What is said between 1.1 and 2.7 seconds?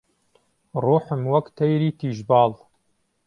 وەک تەیری تیژ باڵ